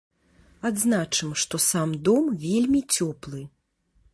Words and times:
Адзначым, 0.69 1.29
што 1.43 1.55
сам 1.69 1.93
дом 2.09 2.33
вельмі 2.47 2.81
цёплы. 2.99 3.45